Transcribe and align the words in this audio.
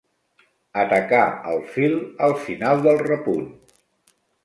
Atacar 0.83 1.27
el 1.53 1.63
fil 1.75 1.95
al 2.31 2.37
final 2.49 2.85
del 2.89 3.01
repunt. 3.07 3.49